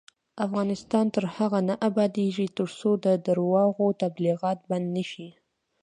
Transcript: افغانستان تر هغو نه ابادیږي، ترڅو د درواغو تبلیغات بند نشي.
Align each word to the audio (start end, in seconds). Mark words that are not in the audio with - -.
افغانستان 0.45 1.05
تر 1.15 1.23
هغو 1.35 1.59
نه 1.69 1.75
ابادیږي، 1.89 2.47
ترڅو 2.57 2.89
د 3.05 3.07
درواغو 3.27 3.87
تبلیغات 4.03 4.59
بند 4.69 4.87
نشي. 4.97 5.29